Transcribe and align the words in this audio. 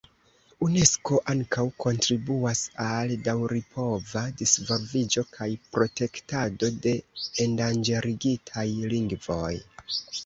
Unesko 0.67 1.17
ankaŭ 1.33 1.65
kontribuas 1.83 2.61
al 2.85 3.13
daŭripova 3.27 4.23
disvolviĝo 4.39 5.25
kaj 5.37 5.49
protektado 5.77 6.71
de 6.87 6.95
endanĝerigitaj 7.47 8.69
lingvoj. 8.97 9.57